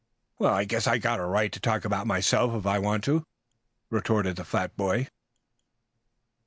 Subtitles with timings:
[0.43, 3.23] "I guess I've got a right to talk about myself if I want to,"
[3.91, 5.07] retorted the fat boy.